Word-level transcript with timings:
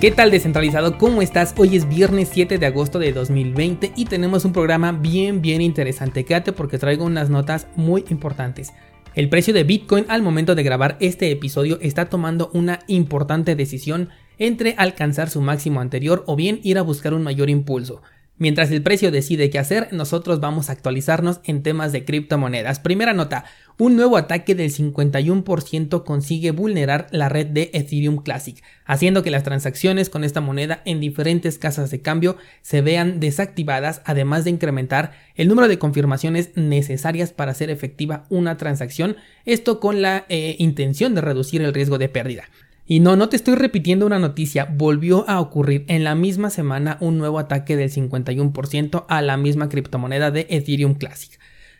¿Qué 0.00 0.10
tal 0.10 0.30
descentralizado? 0.30 0.98
¿Cómo 0.98 1.22
estás? 1.22 1.54
Hoy 1.56 1.76
es 1.76 1.88
viernes 1.88 2.28
7 2.30 2.58
de 2.58 2.66
agosto 2.66 2.98
de 2.98 3.12
2020 3.12 3.92
y 3.96 4.04
tenemos 4.04 4.44
un 4.44 4.52
programa 4.52 4.92
bien 4.92 5.40
bien 5.40 5.62
interesante. 5.62 6.24
Quédate 6.24 6.52
porque 6.52 6.78
traigo 6.78 7.04
unas 7.04 7.30
notas 7.30 7.68
muy 7.76 8.04
importantes. 8.10 8.72
El 9.14 9.28
precio 9.30 9.54
de 9.54 9.64
Bitcoin 9.64 10.04
al 10.08 10.20
momento 10.20 10.54
de 10.54 10.62
grabar 10.62 10.98
este 11.00 11.30
episodio 11.30 11.78
está 11.80 12.10
tomando 12.10 12.50
una 12.52 12.80
importante 12.86 13.54
decisión 13.54 14.10
entre 14.38 14.74
alcanzar 14.76 15.30
su 15.30 15.40
máximo 15.40 15.80
anterior 15.80 16.24
o 16.26 16.36
bien 16.36 16.60
ir 16.64 16.76
a 16.76 16.82
buscar 16.82 17.14
un 17.14 17.22
mayor 17.22 17.48
impulso. 17.48 18.02
Mientras 18.36 18.72
el 18.72 18.82
precio 18.82 19.12
decide 19.12 19.48
qué 19.48 19.60
hacer, 19.60 19.92
nosotros 19.92 20.40
vamos 20.40 20.68
a 20.68 20.72
actualizarnos 20.72 21.40
en 21.44 21.62
temas 21.62 21.92
de 21.92 22.04
criptomonedas. 22.04 22.80
Primera 22.80 23.12
nota, 23.12 23.44
un 23.78 23.94
nuevo 23.94 24.16
ataque 24.16 24.56
del 24.56 24.72
51% 24.72 26.02
consigue 26.02 26.50
vulnerar 26.50 27.06
la 27.12 27.28
red 27.28 27.46
de 27.46 27.70
Ethereum 27.72 28.24
Classic, 28.24 28.60
haciendo 28.86 29.22
que 29.22 29.30
las 29.30 29.44
transacciones 29.44 30.10
con 30.10 30.24
esta 30.24 30.40
moneda 30.40 30.82
en 30.84 30.98
diferentes 30.98 31.58
casas 31.58 31.92
de 31.92 32.02
cambio 32.02 32.36
se 32.60 32.82
vean 32.82 33.20
desactivadas, 33.20 34.02
además 34.04 34.42
de 34.42 34.50
incrementar 34.50 35.12
el 35.36 35.46
número 35.46 35.68
de 35.68 35.78
confirmaciones 35.78 36.50
necesarias 36.56 37.32
para 37.32 37.52
hacer 37.52 37.70
efectiva 37.70 38.24
una 38.30 38.56
transacción, 38.56 39.16
esto 39.44 39.78
con 39.78 40.02
la 40.02 40.26
eh, 40.28 40.56
intención 40.58 41.14
de 41.14 41.20
reducir 41.20 41.62
el 41.62 41.72
riesgo 41.72 41.98
de 41.98 42.08
pérdida. 42.08 42.44
Y 42.86 43.00
no, 43.00 43.16
no 43.16 43.30
te 43.30 43.36
estoy 43.36 43.54
repitiendo 43.54 44.04
una 44.04 44.18
noticia, 44.18 44.68
volvió 44.70 45.28
a 45.28 45.40
ocurrir 45.40 45.86
en 45.88 46.04
la 46.04 46.14
misma 46.14 46.50
semana 46.50 46.98
un 47.00 47.16
nuevo 47.16 47.38
ataque 47.38 47.76
del 47.76 47.90
51% 47.90 49.06
a 49.08 49.22
la 49.22 49.38
misma 49.38 49.70
criptomoneda 49.70 50.30
de 50.30 50.46
Ethereum 50.50 50.94
Classic. 50.94 51.38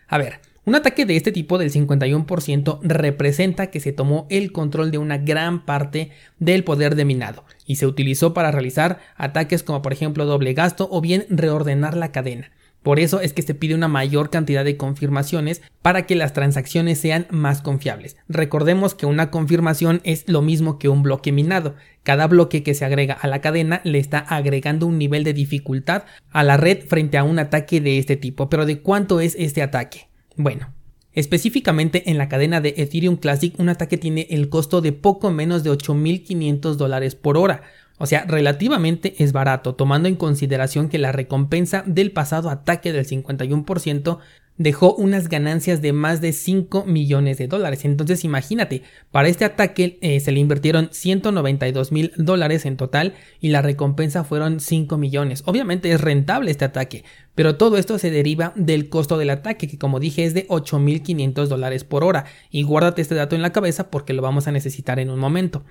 A 0.09 0.17
ver, 0.17 0.41
un 0.65 0.75
ataque 0.75 1.05
de 1.05 1.17
este 1.17 1.31
tipo 1.31 1.59
del 1.59 1.71
51% 1.71 2.79
representa 2.83 3.67
que 3.67 3.81
se 3.81 3.93
tomó 3.93 4.27
el 4.31 4.51
control 4.51 4.91
de 4.91 4.97
una 4.97 5.19
gran 5.19 5.67
parte 5.67 6.11
del 6.39 6.65
poder 6.65 6.95
de 6.95 7.05
minado 7.05 7.45
y 7.67 7.77
se 7.77 7.87
utilizó 7.87 8.33
para 8.33 8.51
realizar 8.51 8.99
ataques 9.17 9.63
como 9.63 9.83
por 9.83 9.93
ejemplo 9.93 10.25
doble 10.25 10.55
gasto 10.55 10.89
o 10.91 11.03
bien 11.03 11.27
reordenar 11.29 11.99
la 11.99 12.13
cadena. 12.13 12.51
Por 12.85 13.01
eso 13.01 13.21
es 13.21 13.33
que 13.33 13.41
se 13.41 13.55
pide 13.55 13.75
una 13.75 13.89
mayor 13.89 14.29
cantidad 14.29 14.63
de 14.63 14.77
confirmaciones 14.77 15.63
para 15.81 16.05
que 16.05 16.17
las 16.17 16.35
transacciones 16.35 17.01
sean 17.01 17.27
más 17.31 17.63
confiables. 17.63 18.19
Recordemos 18.29 18.95
que 18.95 19.07
una 19.07 19.31
confirmación 19.31 20.03
es 20.05 20.29
lo 20.29 20.43
mismo 20.43 20.79
que 20.79 20.91
un 20.91 21.03
bloque 21.03 21.33
minado. 21.33 21.77
Cada 22.03 22.27
bloque 22.27 22.63
que 22.63 22.75
se 22.75 22.85
agrega 22.85 23.15
a 23.15 23.27
la 23.27 23.41
cadena 23.41 23.81
le 23.85 23.99
está 23.99 24.19
agregando 24.19 24.87
un 24.87 24.99
nivel 24.99 25.25
de 25.25 25.33
dificultad 25.33 26.05
a 26.31 26.43
la 26.45 26.59
red 26.59 26.85
frente 26.87 27.17
a 27.17 27.25
un 27.25 27.39
ataque 27.39 27.81
de 27.81 27.97
este 27.97 28.17
tipo. 28.17 28.51
Pero 28.51 28.67
¿de 28.67 28.81
cuánto 28.81 29.19
es 29.19 29.35
este 29.39 29.63
ataque? 29.63 30.09
Bueno, 30.37 30.75
Específicamente 31.15 32.11
en 32.11 32.19
la 32.19 32.29
cadena 32.29 32.61
de 32.61 32.75
Ethereum 32.77 33.17
Classic, 33.17 33.55
un 33.61 33.69
ataque 33.69 33.97
tiene 33.97 34.27
el 34.31 34.49
costo 34.49 34.81
de 34.81 34.91
poco 34.91 35.31
menos 35.31 35.63
de 35.63 35.71
8.500 35.71 36.75
dólares 36.75 37.15
por 37.15 37.37
hora, 37.37 37.63
o 37.99 38.07
sea, 38.07 38.25
relativamente 38.27 39.15
es 39.23 39.33
barato, 39.33 39.75
tomando 39.75 40.09
en 40.09 40.17
consideración 40.17 40.89
que 40.89 40.99
la 40.99 41.13
recompensa 41.13 41.85
del 41.87 42.11
pasado 42.11 42.51
ataque 42.51 42.93
del 42.93 43.07
51% 43.07 44.19
dejó 44.57 44.95
unas 44.95 45.29
ganancias 45.29 45.83
de 45.83 45.93
más 45.93 46.21
de 46.21 46.33
5 46.33 46.85
millones 46.85 47.39
de 47.39 47.49
dólares. 47.49 47.85
Entonces 47.85 48.25
imagínate, 48.25 48.83
para 49.11 49.29
este 49.29 49.45
ataque 49.45 49.99
eh, 50.01 50.21
se 50.21 50.33
le 50.33 50.41
invirtieron 50.41 50.89
192 50.93 51.93
mil 51.93 52.13
dólares 52.17 52.65
en 52.65 52.77
total 52.77 53.15
y 53.41 53.49
la 53.49 53.63
recompensa 53.63 54.23
fueron 54.23 54.61
5 54.61 54.97
millones. 54.97 55.43
Obviamente 55.47 55.91
es 55.91 56.01
rentable 56.01 56.51
este 56.51 56.65
ataque, 56.65 57.05
pero 57.35 57.57
todo 57.57 57.77
esto 57.77 57.99
se 57.99 58.11
deriva 58.11 58.53
del 58.55 58.89
costo 58.89 59.19
del 59.19 59.31
ataque, 59.31 59.67
que 59.67 59.79
como 59.79 59.99
dije 59.99 60.25
es 60.25 60.35
de 60.35 60.47
8.500 60.49 61.47
dólares 61.47 61.85
por 61.85 62.05
hora. 62.05 62.27
Y 62.51 62.63
guárdate 62.63 63.03
este 63.03 63.17
dato 63.17 63.35
en 63.35 63.43
la 63.43 63.53
cabeza 63.53 63.91
porque 63.91 64.13
lo 64.13 64.23
vamos 64.23 64.47
a 64.47 64.53
necesitar 64.53 65.01
en 65.01 65.11
un 65.11 65.19
momento. 65.19 65.65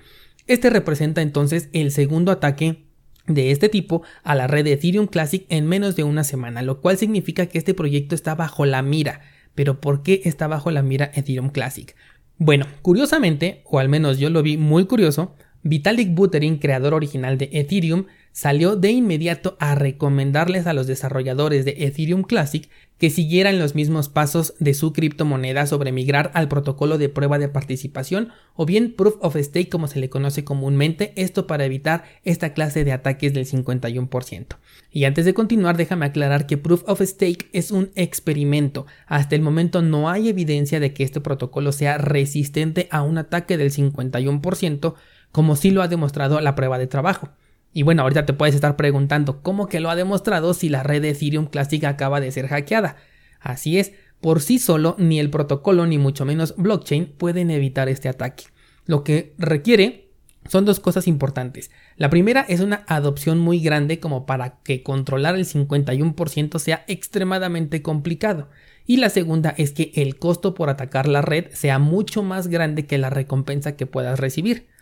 Este 0.46 0.68
representa 0.68 1.22
entonces 1.22 1.68
el 1.72 1.90
segundo 1.90 2.30
ataque 2.30 2.84
de 3.26 3.50
este 3.50 3.70
tipo 3.70 4.02
a 4.22 4.34
la 4.34 4.46
red 4.46 4.64
de 4.64 4.74
Ethereum 4.74 5.06
Classic 5.06 5.46
en 5.48 5.66
menos 5.66 5.96
de 5.96 6.04
una 6.04 6.24
semana, 6.24 6.60
lo 6.60 6.80
cual 6.80 6.98
significa 6.98 7.46
que 7.46 7.56
este 7.56 7.72
proyecto 7.72 8.14
está 8.14 8.34
bajo 8.34 8.66
la 8.66 8.82
mira. 8.82 9.22
Pero 9.54 9.80
¿por 9.80 10.02
qué 10.02 10.20
está 10.24 10.46
bajo 10.46 10.70
la 10.70 10.82
mira 10.82 11.10
Ethereum 11.14 11.48
Classic? 11.48 11.94
Bueno, 12.36 12.66
curiosamente, 12.82 13.62
o 13.64 13.78
al 13.78 13.88
menos 13.88 14.18
yo 14.18 14.28
lo 14.28 14.42
vi 14.42 14.58
muy 14.58 14.84
curioso, 14.86 15.34
Vitalik 15.64 16.14
Buterin, 16.14 16.58
creador 16.58 16.92
original 16.92 17.38
de 17.38 17.48
Ethereum, 17.52 18.04
salió 18.32 18.76
de 18.76 18.90
inmediato 18.90 19.56
a 19.60 19.74
recomendarles 19.76 20.66
a 20.66 20.74
los 20.74 20.86
desarrolladores 20.86 21.64
de 21.64 21.76
Ethereum 21.86 22.22
Classic 22.22 22.68
que 22.98 23.08
siguieran 23.08 23.58
los 23.58 23.74
mismos 23.74 24.08
pasos 24.08 24.54
de 24.58 24.74
su 24.74 24.92
criptomoneda 24.92 25.66
sobre 25.66 25.92
migrar 25.92 26.30
al 26.34 26.48
protocolo 26.48 26.98
de 26.98 27.08
prueba 27.08 27.38
de 27.38 27.48
participación 27.48 28.30
o 28.54 28.66
bien 28.66 28.92
Proof 28.94 29.16
of 29.20 29.36
Stake 29.36 29.68
como 29.68 29.86
se 29.86 30.00
le 30.00 30.10
conoce 30.10 30.44
comúnmente, 30.44 31.12
esto 31.16 31.46
para 31.46 31.64
evitar 31.64 32.04
esta 32.24 32.52
clase 32.54 32.84
de 32.84 32.92
ataques 32.92 33.32
del 33.32 33.46
51%. 33.46 34.56
Y 34.90 35.04
antes 35.04 35.24
de 35.24 35.34
continuar 35.34 35.76
déjame 35.76 36.06
aclarar 36.06 36.46
que 36.46 36.58
Proof 36.58 36.82
of 36.86 37.00
Stake 37.00 37.48
es 37.52 37.70
un 37.70 37.90
experimento, 37.94 38.86
hasta 39.06 39.34
el 39.34 39.42
momento 39.42 39.80
no 39.80 40.10
hay 40.10 40.28
evidencia 40.28 40.78
de 40.78 40.92
que 40.92 41.04
este 41.04 41.20
protocolo 41.20 41.72
sea 41.72 41.98
resistente 41.98 42.88
a 42.90 43.02
un 43.02 43.16
ataque 43.16 43.56
del 43.56 43.72
51%, 43.72 44.94
como 45.34 45.56
sí 45.56 45.72
lo 45.72 45.82
ha 45.82 45.88
demostrado 45.88 46.40
la 46.40 46.54
prueba 46.54 46.78
de 46.78 46.86
trabajo. 46.86 47.30
Y 47.72 47.82
bueno, 47.82 48.02
ahorita 48.02 48.24
te 48.24 48.34
puedes 48.34 48.54
estar 48.54 48.76
preguntando 48.76 49.42
cómo 49.42 49.66
que 49.66 49.80
lo 49.80 49.90
ha 49.90 49.96
demostrado 49.96 50.54
si 50.54 50.68
la 50.68 50.84
red 50.84 51.02
de 51.02 51.10
Ethereum 51.10 51.46
clásica 51.46 51.88
acaba 51.88 52.20
de 52.20 52.30
ser 52.30 52.46
hackeada. 52.46 52.94
Así 53.40 53.80
es, 53.80 53.94
por 54.20 54.40
sí 54.40 54.60
solo 54.60 54.94
ni 54.96 55.18
el 55.18 55.30
protocolo 55.30 55.86
ni 55.86 55.98
mucho 55.98 56.24
menos 56.24 56.54
blockchain 56.56 57.06
pueden 57.18 57.50
evitar 57.50 57.88
este 57.88 58.08
ataque. 58.08 58.44
Lo 58.86 59.02
que 59.02 59.34
requiere 59.36 60.12
son 60.48 60.64
dos 60.66 60.78
cosas 60.78 61.08
importantes. 61.08 61.72
La 61.96 62.10
primera 62.10 62.42
es 62.48 62.60
una 62.60 62.84
adopción 62.86 63.40
muy 63.40 63.58
grande 63.58 63.98
como 63.98 64.26
para 64.26 64.60
que 64.62 64.84
controlar 64.84 65.34
el 65.34 65.46
51% 65.46 66.60
sea 66.60 66.84
extremadamente 66.86 67.82
complicado. 67.82 68.50
Y 68.86 68.98
la 68.98 69.10
segunda 69.10 69.52
es 69.58 69.72
que 69.72 69.90
el 69.96 70.16
costo 70.16 70.54
por 70.54 70.70
atacar 70.70 71.08
la 71.08 71.22
red 71.22 71.46
sea 71.54 71.80
mucho 71.80 72.22
más 72.22 72.46
grande 72.46 72.86
que 72.86 72.98
la 72.98 73.10
recompensa 73.10 73.74
que 73.74 73.86
puedas 73.86 74.20
recibir. 74.20 74.72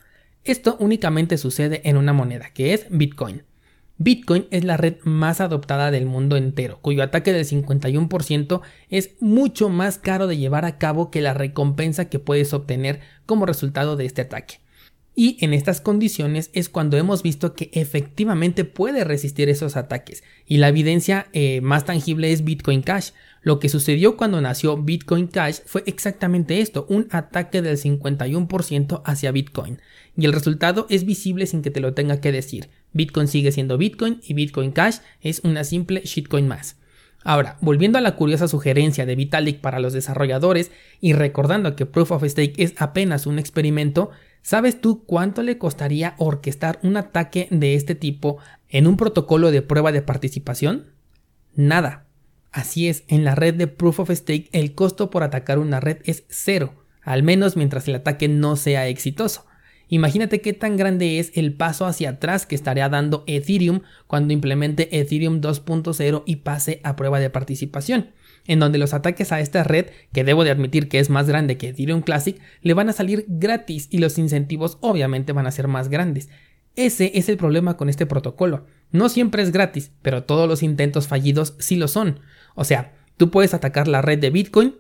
Esto 0.45 0.77
únicamente 0.81 1.39
sucede 1.39 1.83
en 1.85 1.97
una 1.97 2.13
moneda, 2.13 2.51
que 2.53 2.75
es 2.75 2.87
Bitcoin. 2.91 3.45
Bitcoin 3.99 4.47
es 4.51 4.65
la 4.65 4.77
red 4.77 4.97
más 5.05 5.41
adoptada 5.41 5.93
del 5.93 6.07
mundo 6.07 6.37
entero, 6.37 6.81
cuyo 6.83 7.05
ataque 7.05 7.33
del 7.33 7.45
51% 7.45 8.61
es 8.89 9.11
mucho 9.21 9.69
más 9.69 9.99
caro 9.99 10.27
de 10.27 10.39
llevar 10.39 10.65
a 10.65 10.79
cabo 10.79 11.11
que 11.11 11.21
la 11.21 11.35
recompensa 11.35 12.09
que 12.09 12.19
puedes 12.19 12.53
obtener 12.53 13.01
como 13.27 13.47
resultado 13.47 13.97
de 13.97 14.07
este 14.07 14.23
ataque. 14.23 14.63
Y 15.15 15.37
en 15.45 15.53
estas 15.53 15.81
condiciones 15.81 16.51
es 16.55 16.69
cuando 16.69 16.97
hemos 16.97 17.23
visto 17.23 17.55
que 17.55 17.71
efectivamente 17.75 18.65
puede 18.65 19.05
resistir 19.05 19.49
esos 19.51 19.77
ataques. 19.77 20.25
Y 20.47 20.57
la 20.57 20.69
evidencia 20.69 21.27
eh, 21.33 21.61
más 21.61 21.85
tangible 21.85 22.33
es 22.33 22.45
Bitcoin 22.45 22.83
Cash. 22.83 23.11
Lo 23.43 23.59
que 23.59 23.69
sucedió 23.69 24.17
cuando 24.17 24.41
nació 24.41 24.77
Bitcoin 24.77 25.27
Cash 25.27 25.59
fue 25.67 25.83
exactamente 25.87 26.61
esto, 26.61 26.87
un 26.89 27.09
ataque 27.11 27.61
del 27.61 27.77
51% 27.77 29.03
hacia 29.05 29.33
Bitcoin. 29.33 29.81
Y 30.17 30.25
el 30.27 30.33
resultado 30.33 30.87
es 30.91 31.05
visible 31.05 31.47
sin 31.47 31.63
que 31.63 31.71
te 31.71 31.81
lo 31.81 31.93
tenga 31.93 32.21
que 32.21 32.33
decir. 32.33 32.71
Bitcoin 32.93 33.29
sigue 33.29 33.53
siendo 33.53 33.79
Bitcoin 33.79 34.21
y 34.23 34.35
Bitcoin 34.35 34.71
Cash 34.71 34.99
es 35.21 35.41
una 35.45 35.65
simple 35.65 36.03
shitcoin 36.05 36.47
más. 36.47 36.77
Ahora, 37.25 37.57
volviendo 37.61 37.99
a 37.99 38.01
la 38.01 38.17
curiosa 38.17 38.49
sugerencia 38.49 39.07
de 39.07 39.15
Vitalik 39.15 39.61
para 39.61 39.81
los 39.81 39.93
desarrolladores 39.93 40.71
y 41.01 41.13
recordando 41.13 41.77
que 41.77 41.87
Proof 41.87 42.13
of 42.13 42.25
Stake 42.25 42.55
es 42.57 42.75
apenas 42.79 43.27
un 43.27 43.39
experimento, 43.39 44.11
¿Sabes 44.43 44.81
tú 44.81 45.05
cuánto 45.05 45.43
le 45.43 45.57
costaría 45.57 46.15
orquestar 46.19 46.81
un 46.83 46.97
ataque 46.97 47.47
de 47.53 47.77
este 47.77 47.95
tipo 47.95 48.39
en 48.69 48.89
un 48.89 48.97
protocolo 48.97 49.53
de 49.53 49.63
prueba 49.63 49.93
de 49.93 50.03
participación? 50.03 50.87
Nada. 51.55 52.07
Así 52.53 52.89
es, 52.89 53.05
en 53.09 53.25
la 53.25 53.35
red 53.35 53.55
de 53.55 53.67
Proof 53.67 54.01
of 54.01 54.11
Stake 54.11 54.49
el 54.53 54.75
costo 54.75 55.11
por 55.11 55.23
atacar 55.23 55.59
una 55.59 55.81
red 55.81 55.99
es 56.05 56.25
cero, 56.29 56.85
al 57.03 57.23
menos 57.23 57.57
mientras 57.57 57.89
el 57.89 57.95
ataque 57.95 58.29
no 58.29 58.57
sea 58.57 58.89
exitoso. 58.89 59.47
Imagínate 59.89 60.41
qué 60.41 60.53
tan 60.53 60.77
grande 60.77 61.19
es 61.19 61.33
el 61.35 61.55
paso 61.55 61.87
hacia 61.87 62.11
atrás 62.11 62.47
que 62.47 62.55
estaría 62.55 62.89
dando 62.89 63.25
Ethereum 63.27 63.81
cuando 64.07 64.33
implemente 64.33 64.99
Ethereum 64.99 65.41
2.0 65.41 66.23
y 66.25 66.37
pase 66.37 66.81
a 66.85 66.97
prueba 66.97 67.21
de 67.21 67.31
participación 67.31 68.13
en 68.47 68.59
donde 68.59 68.79
los 68.79 68.95
ataques 68.95 69.33
a 69.33 69.41
esta 69.41 69.65
red, 69.65 69.87
que 70.13 70.25
debo 70.25 70.45
de 70.45 70.51
admitir 70.51 70.89
que 70.89 70.99
es 70.99 71.11
más 71.11 71.29
grande 71.29 71.57
que 71.57 71.69
Ethereum 71.69 72.03
Classic, 72.03 72.41
le 72.63 72.75
van 72.75 72.89
a 72.89 72.93
salir 72.93 73.25
gratis 73.29 73.89
y 73.91 73.99
los 73.99 74.19
incentivos 74.19 74.79
obviamente 74.81 75.33
van 75.33 75.47
a 75.47 75.53
ser 75.53 75.69
más 75.69 75.89
grandes. 75.89 76.29
Ese 76.75 77.13
es 77.15 77.29
el 77.29 77.37
problema 77.37 77.77
con 77.77 77.89
este 77.89 78.07
protocolo. 78.07 78.67
No 78.91 79.09
siempre 79.09 79.43
es 79.43 79.53
gratis, 79.53 79.93
pero 80.03 80.25
todos 80.25 80.49
los 80.49 80.63
intentos 80.63 81.07
fallidos 81.07 81.55
sí 81.59 81.77
lo 81.77 81.87
son. 81.87 82.21
O 82.55 82.65
sea, 82.65 82.93
Tú 83.23 83.31
puedes 83.31 83.55
atacar 83.55 83.87
la 83.87 84.03
red 84.03 84.19
de 84.19 84.31
Bitcoin 84.31 84.75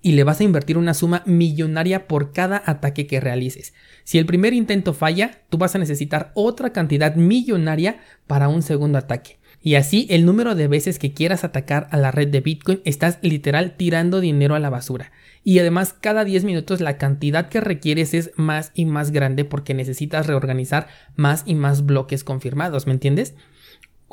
y 0.00 0.12
le 0.12 0.24
vas 0.24 0.40
a 0.40 0.44
invertir 0.44 0.78
una 0.78 0.94
suma 0.94 1.22
millonaria 1.26 2.08
por 2.08 2.32
cada 2.32 2.62
ataque 2.64 3.06
que 3.06 3.20
realices. 3.20 3.74
Si 4.04 4.16
el 4.16 4.24
primer 4.24 4.54
intento 4.54 4.94
falla, 4.94 5.42
tú 5.50 5.58
vas 5.58 5.74
a 5.74 5.78
necesitar 5.78 6.32
otra 6.34 6.72
cantidad 6.72 7.14
millonaria 7.14 8.00
para 8.26 8.48
un 8.48 8.62
segundo 8.62 8.96
ataque. 8.96 9.38
Y 9.60 9.76
así 9.76 10.06
el 10.08 10.24
número 10.24 10.54
de 10.54 10.66
veces 10.66 10.98
que 10.98 11.12
quieras 11.12 11.44
atacar 11.44 11.88
a 11.90 11.98
la 11.98 12.10
red 12.10 12.28
de 12.28 12.40
Bitcoin 12.40 12.80
estás 12.86 13.18
literal 13.20 13.76
tirando 13.76 14.20
dinero 14.20 14.54
a 14.54 14.60
la 14.60 14.70
basura. 14.70 15.12
Y 15.42 15.58
además 15.58 15.94
cada 15.98 16.24
10 16.24 16.44
minutos 16.44 16.80
la 16.80 16.96
cantidad 16.96 17.50
que 17.50 17.60
requieres 17.60 18.14
es 18.14 18.30
más 18.36 18.72
y 18.74 18.86
más 18.86 19.10
grande 19.10 19.44
porque 19.44 19.74
necesitas 19.74 20.26
reorganizar 20.26 20.88
más 21.16 21.42
y 21.44 21.54
más 21.54 21.84
bloques 21.84 22.24
confirmados, 22.24 22.86
¿me 22.86 22.92
entiendes? 22.92 23.34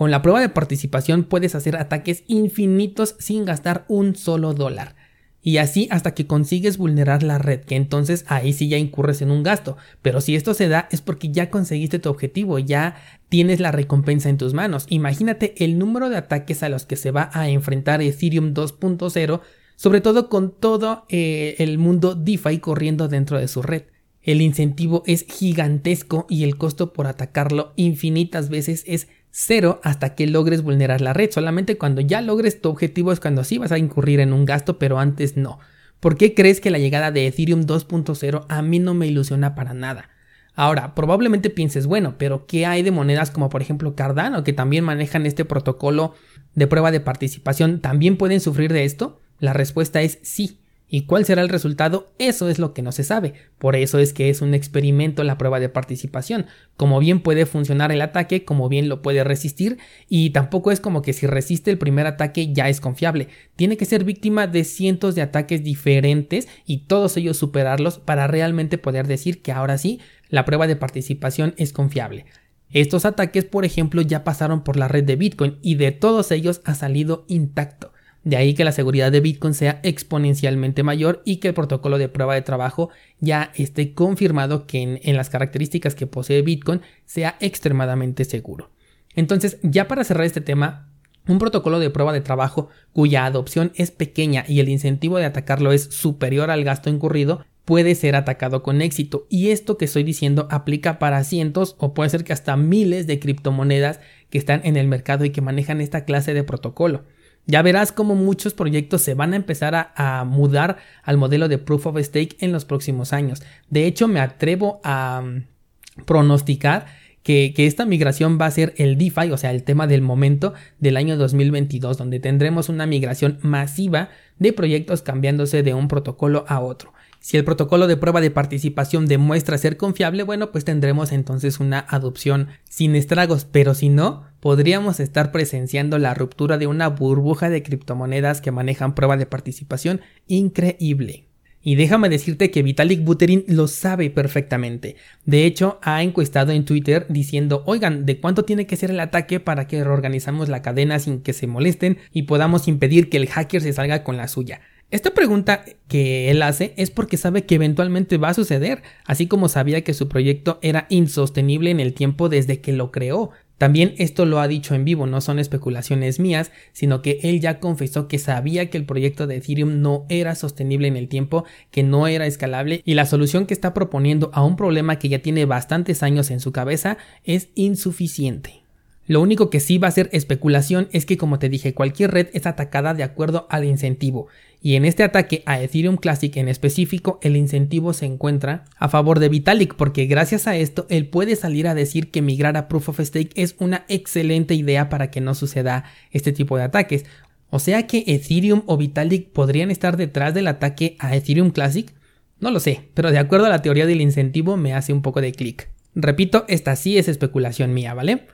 Con 0.02 0.10
la 0.10 0.24
prueba 0.24 0.40
de 0.42 0.50
participación 0.50 1.26
puedes 1.26 1.54
hacer 1.54 1.76
ataques 1.76 2.24
infinitos 2.26 3.16
sin 3.20 3.46
gastar 3.46 3.86
un 3.88 4.16
solo 4.16 4.56
dólar. 4.56 4.96
Y 5.44 5.58
así 5.58 5.88
hasta 5.92 6.16
que 6.16 6.26
consigues 6.26 6.80
vulnerar 6.80 7.22
la 7.22 7.38
red, 7.38 7.60
que 7.60 7.76
entonces 7.76 8.26
ahí 8.28 8.52
sí 8.52 8.68
ya 8.68 8.80
incurres 8.80 9.22
en 9.22 9.30
un 9.30 9.44
gasto. 9.44 9.78
Pero 10.02 10.20
si 10.20 10.34
esto 10.34 10.56
se 10.56 10.70
da 10.70 10.88
es 10.90 11.02
porque 11.02 11.30
ya 11.30 11.52
conseguiste 11.52 12.00
tu 12.00 12.10
objetivo, 12.10 12.58
ya 12.58 12.96
tienes 13.30 13.60
la 13.60 13.72
recompensa 13.72 14.30
en 14.30 14.40
tus 14.40 14.56
manos. 14.56 14.88
Imagínate 14.90 15.54
el 15.64 15.78
número 15.78 16.10
de 16.10 16.18
ataques 16.18 16.64
a 16.64 16.70
los 16.70 16.88
que 16.88 16.96
se 16.96 17.12
va 17.12 17.30
a 17.32 17.50
enfrentar 17.50 18.02
Ethereum 18.02 18.56
2.0, 18.56 19.42
sobre 19.76 20.02
todo 20.02 20.30
con 20.30 20.50
todo 20.50 21.06
eh, 21.10 21.58
el 21.60 21.78
mundo 21.78 22.16
DeFi 22.16 22.58
corriendo 22.58 23.08
dentro 23.08 23.38
de 23.38 23.48
su 23.48 23.62
red. 23.62 23.84
El 24.24 24.42
incentivo 24.42 25.04
es 25.08 25.26
gigantesco 25.28 26.28
y 26.30 26.44
el 26.44 26.58
costo 26.58 26.94
por 26.94 27.08
atacarlo 27.08 27.74
infinitas 27.76 28.50
veces 28.50 28.84
es 28.86 29.08
cero 29.32 29.80
hasta 29.84 30.14
que 30.14 30.28
logres 30.28 30.62
vulnerar 30.62 31.02
la 31.02 31.14
red. 31.14 31.32
Solamente 31.32 31.78
cuando 31.78 32.02
ya 32.02 32.22
logres 32.22 32.62
tu 32.62 32.70
objetivo 32.70 33.12
es 33.12 33.20
cuando 33.20 33.44
sí 33.44 33.58
vas 33.58 33.72
a 33.72 33.80
incurrir 33.80 34.20
en 34.20 34.34
un 34.34 34.46
gasto, 34.46 34.78
pero 34.78 35.00
antes 35.00 35.38
no. 35.38 35.60
¿Por 36.00 36.18
qué 36.18 36.34
crees 36.34 36.62
que 36.62 36.72
la 36.72 36.80
llegada 36.80 37.12
de 37.12 37.28
Ethereum 37.28 37.62
2.0 37.62 38.46
a 38.48 38.62
mí 38.62 38.80
no 38.80 38.94
me 38.94 39.08
ilusiona 39.08 39.56
para 39.56 39.74
nada? 39.74 40.10
Ahora, 40.54 40.96
probablemente 40.96 41.50
pienses, 41.50 41.88
bueno, 41.88 42.16
pero 42.18 42.46
¿qué 42.46 42.66
hay 42.66 42.84
de 42.84 42.92
monedas 42.92 43.32
como 43.32 43.50
por 43.50 43.62
ejemplo 43.62 43.96
Cardano 43.96 44.44
que 44.44 44.54
también 44.54 44.84
manejan 44.84 45.26
este 45.26 45.46
protocolo 45.46 46.14
de 46.56 46.68
prueba 46.68 46.92
de 46.92 47.00
participación? 47.00 47.80
¿También 47.80 48.18
pueden 48.18 48.42
sufrir 48.42 48.74
de 48.74 48.84
esto? 48.84 49.22
La 49.40 49.54
respuesta 49.54 50.02
es 50.02 50.20
sí. 50.24 50.60
¿Y 50.94 51.04
cuál 51.04 51.24
será 51.24 51.42
el 51.42 51.48
resultado? 51.48 52.12
Eso 52.20 52.50
es 52.50 52.60
lo 52.60 52.74
que 52.74 52.82
no 52.82 52.92
se 52.92 53.06
sabe. 53.06 53.34
Por 53.58 53.78
eso 53.78 53.98
es 53.98 54.12
que 54.12 54.30
es 54.30 54.42
un 54.42 54.54
experimento 54.54 55.24
la 55.24 55.38
prueba 55.38 55.62
de 55.62 55.70
participación. 55.70 56.48
Como 56.76 57.00
bien 57.00 57.22
puede 57.22 57.46
funcionar 57.46 57.94
el 57.94 58.02
ataque, 58.02 58.44
como 58.44 58.68
bien 58.68 58.90
lo 58.90 59.02
puede 59.02 59.24
resistir, 59.24 59.78
y 60.10 60.32
tampoco 60.32 60.70
es 60.70 60.82
como 60.82 61.02
que 61.02 61.14
si 61.14 61.28
resiste 61.28 61.72
el 61.72 61.78
primer 61.78 62.08
ataque 62.08 62.52
ya 62.52 62.68
es 62.68 62.82
confiable. 62.82 63.30
Tiene 63.56 63.78
que 63.78 63.86
ser 63.86 64.04
víctima 64.04 64.48
de 64.48 64.66
cientos 64.66 65.16
de 65.16 65.22
ataques 65.22 65.64
diferentes 65.64 66.50
y 66.66 66.80
todos 66.80 67.16
ellos 67.16 67.38
superarlos 67.38 67.98
para 67.98 68.28
realmente 68.28 68.78
poder 68.78 69.08
decir 69.08 69.42
que 69.42 69.54
ahora 69.54 69.78
sí, 69.78 70.02
la 70.28 70.44
prueba 70.44 70.68
de 70.68 70.76
participación 70.76 71.54
es 71.56 71.72
confiable. 71.72 72.26
Estos 72.70 73.06
ataques, 73.06 73.46
por 73.46 73.64
ejemplo, 73.64 74.02
ya 74.02 74.26
pasaron 74.26 74.66
por 74.66 74.76
la 74.76 74.90
red 74.90 75.06
de 75.06 75.16
Bitcoin 75.16 75.58
y 75.62 75.76
de 75.76 75.94
todos 75.94 76.32
ellos 76.32 76.60
ha 76.66 76.76
salido 76.76 77.24
intacto. 77.30 77.94
De 78.24 78.38
ahí 78.38 78.54
que 78.54 78.64
la 78.64 78.72
seguridad 78.72 79.12
de 79.12 79.20
Bitcoin 79.20 79.54
sea 79.54 79.80
exponencialmente 79.84 80.84
mayor 80.84 81.24
y 81.26 81.38
que 81.38 81.48
el 81.48 81.54
protocolo 81.56 81.98
de 81.98 82.08
prueba 82.08 82.36
de 82.36 82.44
trabajo 82.44 82.90
ya 83.20 83.52
esté 83.56 83.94
confirmado 83.94 84.68
que 84.68 85.00
en, 85.02 85.18
las 85.18 85.30
características 85.30 85.96
que 85.96 86.06
posee 86.06 86.44
Bitcoin 86.44 86.82
sea 87.06 87.36
extremadamente 87.40 88.26
seguro. 88.26 88.70
Entonces, 89.16 89.58
ya 89.64 89.88
para 89.88 90.04
cerrar 90.04 90.26
este 90.26 90.42
tema, 90.42 90.90
un 91.28 91.40
protocolo 91.40 91.80
de 91.80 91.90
prueba 91.90 92.14
de 92.14 92.22
trabajo 92.22 92.70
cuya 92.94 93.26
adopción 93.26 93.72
es 93.76 93.90
pequeña 93.90 94.46
y 94.48 94.60
el 94.60 94.70
incentivo 94.70 95.18
de 95.18 95.26
atacarlo 95.26 95.72
es 95.72 95.84
superior 95.86 96.52
al 96.52 96.64
gasto 96.64 96.90
incurrido 96.90 97.44
puede 97.66 97.96
ser 97.96 98.16
atacado 98.16 98.64
con 98.64 98.82
éxito 98.82 99.28
y 99.30 99.50
esto 99.50 99.78
que 99.78 99.86
estoy 99.86 100.04
diciendo 100.04 100.48
aplica 100.50 101.00
para 101.00 101.24
cientos 101.24 101.76
o 101.78 101.94
puede 101.94 102.10
ser 102.10 102.24
que 102.24 102.34
hasta 102.34 102.58
miles 102.58 103.08
de 103.08 103.20
criptomonedas 103.20 104.00
que 104.30 104.38
están 104.38 104.62
en 104.64 104.78
el 104.78 104.88
mercado 104.88 105.26
y 105.26 105.30
que 105.30 105.42
manejan 105.42 105.80
esta 105.80 106.06
clase 106.06 106.34
de 106.34 106.44
protocolo. 106.44 107.04
Ya 107.46 107.62
verás 107.62 107.92
cómo 107.92 108.16
muchos 108.16 108.54
proyectos 108.54 109.02
se 109.02 109.14
van 109.14 109.34
a 109.34 109.36
empezar 109.36 109.92
a, 109.96 110.24
mudar 110.26 110.78
al 111.04 111.18
modelo 111.18 111.48
de 111.48 111.58
Proof 111.58 111.88
of 111.88 111.98
Stake 112.00 112.38
en 112.40 112.52
los 112.52 112.66
próximos 112.66 113.14
años. 113.14 113.42
De 113.70 113.86
hecho, 113.86 114.08
me 114.08 114.20
atrevo 114.20 114.80
a 114.84 115.22
mm, 115.22 116.04
pronosticar 116.06 116.86
que, 117.24 117.54
que, 117.56 117.68
esta 117.68 117.86
migración 117.86 118.38
va 118.40 118.48
a 118.48 118.52
ser 118.52 118.74
el 118.78 118.98
DeFi, 118.98 119.32
o 119.32 119.38
sea, 119.38 119.52
el 119.52 119.64
tema 119.64 119.86
del 119.86 120.02
momento 120.02 120.54
del 120.80 120.98
año 120.98 121.18
2022, 121.18 121.98
donde 121.98 122.20
tendremos 122.20 122.70
una 122.70 122.86
migración 122.86 123.38
masiva 123.42 124.10
de 124.40 124.54
proyectos 124.54 125.02
cambiándose 125.02 125.62
de 125.62 125.74
un 125.74 125.88
protocolo 125.88 126.46
a 126.48 126.60
otro. 126.60 126.94
Si 127.22 127.38
el 127.38 127.46
protocolo 127.46 127.86
de 127.86 127.98
prueba 127.98 128.20
de 128.20 128.32
participación 128.32 129.06
demuestra 129.06 129.60
ser 129.60 129.78
confiable, 129.78 130.24
bueno, 130.24 130.52
pues 130.52 130.66
tendremos 130.66 131.12
entonces 131.12 131.60
una 131.60 131.86
adopción 131.88 132.48
sin 132.68 132.96
estragos, 132.96 133.46
pero 133.46 133.76
si 133.76 133.90
no, 133.90 134.24
podríamos 134.40 135.00
estar 135.00 135.32
presenciando 135.32 136.00
la 136.00 136.16
ruptura 136.16 136.58
de 136.58 136.66
una 136.66 136.88
burbuja 136.88 137.52
de 137.52 137.62
criptomonedas 137.62 138.42
que 138.42 138.50
manejan 138.50 138.96
prueba 138.96 139.18
de 139.18 139.28
participación 139.28 140.02
increíble. 140.26 141.28
Y 141.62 141.76
déjame 141.76 142.10
decirte 142.10 142.50
que 142.50 142.64
Vitalik 142.64 143.04
Buterin 143.04 143.46
lo 143.48 143.68
sabe 143.68 144.10
perfectamente. 144.10 144.96
De 145.24 145.46
hecho, 145.46 145.78
ha 145.84 146.02
encuestado 146.02 146.52
en 146.52 146.66
Twitter 146.66 147.06
diciendo, 147.08 147.62
oigan, 147.68 148.08
¿de 148.08 148.20
cuánto 148.20 148.46
tiene 148.46 148.66
que 148.66 148.78
ser 148.78 148.90
el 148.90 149.00
ataque 149.00 149.40
para 149.40 149.68
que 149.68 149.84
reorganizamos 149.84 150.50
la 150.50 150.64
cadena 150.64 150.98
sin 150.98 151.22
que 151.22 151.34
se 151.34 151.46
molesten 151.46 152.00
y 152.12 152.24
podamos 152.24 152.68
impedir 152.68 153.12
que 153.12 153.18
el 153.18 153.28
hacker 153.28 153.62
se 153.62 153.74
salga 153.74 154.04
con 154.04 154.18
la 154.18 154.28
suya? 154.28 154.62
Esta 154.92 155.12
pregunta 155.12 155.64
que 155.88 156.30
él 156.32 156.42
hace 156.42 156.74
es 156.76 156.92
porque 156.92 157.16
sabe 157.16 157.46
que 157.46 157.56
eventualmente 157.56 158.18
va 158.18 158.28
a 158.28 158.34
suceder, 158.34 158.84
así 159.06 159.26
como 159.26 159.48
sabía 159.48 159.86
que 159.86 159.94
su 159.94 160.10
proyecto 160.10 160.60
era 160.62 160.86
insostenible 160.90 161.72
en 161.72 161.80
el 161.80 161.94
tiempo 161.94 162.28
desde 162.28 162.60
que 162.60 162.74
lo 162.74 162.92
creó. 162.92 163.32
También 163.58 163.94
esto 164.00 164.26
lo 164.26 164.42
ha 164.42 164.50
dicho 164.50 164.76
en 164.76 164.84
vivo, 164.84 165.08
no 165.08 165.22
son 165.22 165.40
especulaciones 165.40 166.20
mías, 166.20 166.52
sino 166.74 167.02
que 167.02 167.20
él 167.24 167.40
ya 167.40 167.62
confesó 167.62 168.10
que 168.10 168.20
sabía 168.20 168.70
que 168.70 168.78
el 168.78 168.86
proyecto 168.86 169.28
de 169.28 169.38
Ethereum 169.38 169.82
no 169.82 170.06
era 170.10 170.36
sostenible 170.36 170.90
en 170.90 170.98
el 170.98 171.08
tiempo, 171.08 171.46
que 171.70 171.84
no 171.84 172.08
era 172.08 172.26
escalable 172.26 172.82
y 172.84 172.96
la 172.96 173.06
solución 173.06 173.46
que 173.46 173.54
está 173.54 173.74
proponiendo 173.74 174.30
a 174.34 174.44
un 174.44 174.58
problema 174.58 175.00
que 175.00 175.08
ya 175.08 175.20
tiene 175.20 175.46
bastantes 175.46 176.04
años 176.04 176.32
en 176.32 176.42
su 176.42 176.52
cabeza 176.52 176.98
es 177.24 177.48
insuficiente. 177.56 178.61
Lo 179.08 179.22
único 179.22 179.50
que 179.50 179.60
sí 179.60 179.78
va 179.78 179.88
a 179.88 179.92
ser 179.92 180.10
especulación 180.14 180.88
es 180.92 181.06
que 181.06 181.18
como 181.18 181.40
te 181.40 181.50
dije 181.50 181.74
cualquier 181.74 182.12
red 182.12 182.28
es 182.34 182.46
atacada 182.46 182.94
de 182.94 183.04
acuerdo 183.04 183.48
al 183.50 183.66
incentivo 183.66 184.28
y 184.64 184.76
en 184.76 184.86
este 184.86 185.04
ataque 185.04 185.42
a 185.48 185.60
Ethereum 185.60 185.98
Classic 185.98 186.36
en 186.38 186.48
específico 186.48 187.20
el 187.24 187.36
incentivo 187.36 187.94
se 187.94 188.06
encuentra 188.06 188.66
a 188.78 188.90
favor 188.90 189.20
de 189.20 189.30
Vitalik 189.30 189.76
porque 189.76 190.06
gracias 190.06 190.48
a 190.48 190.56
esto 190.56 190.86
él 190.90 191.08
puede 191.08 191.36
salir 191.36 191.68
a 191.68 191.74
decir 191.74 192.12
que 192.12 192.22
migrar 192.22 192.56
a 192.58 192.68
Proof 192.68 192.90
of 192.90 193.00
Stake 193.00 193.32
es 193.36 193.56
una 193.58 193.86
excelente 193.88 194.54
idea 194.54 194.88
para 194.90 195.10
que 195.10 195.20
no 195.20 195.34
suceda 195.34 195.86
este 196.12 196.32
tipo 196.32 196.58
de 196.58 196.64
ataques. 196.64 197.06
O 197.50 197.58
sea 197.58 197.88
que 197.88 198.04
Ethereum 198.08 198.62
o 198.68 198.78
Vitalik 198.78 199.30
podrían 199.30 199.72
estar 199.72 199.98
detrás 199.98 200.34
del 200.36 200.48
ataque 200.48 200.96
a 201.00 201.16
Ethereum 201.16 201.50
Classic. 201.50 201.92
No 202.40 202.52
lo 202.52 202.60
sé, 202.60 202.90
pero 202.94 203.12
de 203.12 203.18
acuerdo 203.18 203.48
a 203.48 203.50
la 203.50 203.64
teoría 203.64 203.88
del 203.88 204.00
incentivo 204.00 204.58
me 204.58 204.74
hace 204.74 204.94
un 204.94 205.02
poco 205.02 205.22
de 205.22 205.32
clic. 205.32 205.70
Repito, 205.96 206.46
esta 206.48 206.76
sí 206.76 206.98
es 206.98 207.08
especulación 207.08 207.74
mía, 207.74 207.94
¿vale? 207.94 208.28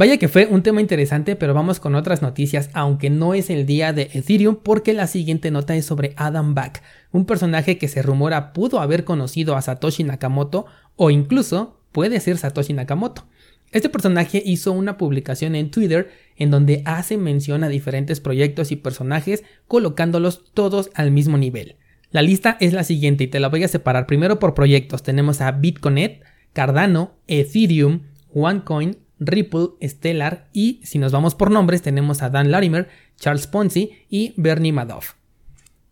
Vaya 0.00 0.16
que 0.16 0.28
fue 0.28 0.46
un 0.46 0.62
tema 0.62 0.80
interesante, 0.80 1.36
pero 1.36 1.52
vamos 1.52 1.78
con 1.78 1.94
otras 1.94 2.22
noticias, 2.22 2.70
aunque 2.72 3.10
no 3.10 3.34
es 3.34 3.50
el 3.50 3.66
día 3.66 3.92
de 3.92 4.08
Ethereum, 4.14 4.56
porque 4.56 4.94
la 4.94 5.06
siguiente 5.06 5.50
nota 5.50 5.76
es 5.76 5.84
sobre 5.84 6.14
Adam 6.16 6.54
Back, 6.54 6.82
un 7.12 7.26
personaje 7.26 7.76
que 7.76 7.86
se 7.86 8.00
rumora 8.00 8.54
pudo 8.54 8.80
haber 8.80 9.04
conocido 9.04 9.56
a 9.56 9.60
Satoshi 9.60 10.02
Nakamoto 10.04 10.64
o 10.96 11.10
incluso 11.10 11.82
puede 11.92 12.18
ser 12.20 12.38
Satoshi 12.38 12.72
Nakamoto. 12.72 13.26
Este 13.72 13.90
personaje 13.90 14.42
hizo 14.42 14.72
una 14.72 14.96
publicación 14.96 15.54
en 15.54 15.70
Twitter 15.70 16.10
en 16.38 16.50
donde 16.50 16.80
hace 16.86 17.18
mención 17.18 17.62
a 17.62 17.68
diferentes 17.68 18.20
proyectos 18.20 18.72
y 18.72 18.76
personajes 18.76 19.44
colocándolos 19.68 20.50
todos 20.54 20.88
al 20.94 21.10
mismo 21.10 21.36
nivel. 21.36 21.76
La 22.10 22.22
lista 22.22 22.56
es 22.60 22.72
la 22.72 22.84
siguiente 22.84 23.24
y 23.24 23.28
te 23.28 23.38
la 23.38 23.50
voy 23.50 23.64
a 23.64 23.68
separar 23.68 24.06
primero 24.06 24.38
por 24.38 24.54
proyectos. 24.54 25.02
Tenemos 25.02 25.42
a 25.42 25.52
Bitcoin, 25.52 26.20
Cardano, 26.54 27.18
Ethereum, 27.26 28.04
OneCoin, 28.32 28.96
Ripple, 29.20 29.68
Stellar 29.82 30.48
y 30.52 30.80
si 30.82 30.98
nos 30.98 31.12
vamos 31.12 31.34
por 31.34 31.50
nombres 31.50 31.82
tenemos 31.82 32.22
a 32.22 32.30
Dan 32.30 32.50
Larimer, 32.50 32.88
Charles 33.16 33.46
Ponzi 33.46 33.92
y 34.08 34.34
Bernie 34.36 34.72
Madoff. 34.72 35.12